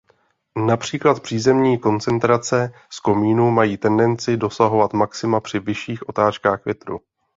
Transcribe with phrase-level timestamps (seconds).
[0.67, 6.99] Například přízemní koncentrace z komínů mají tendenci dosahovat maxima při vyšších otáčkách větru.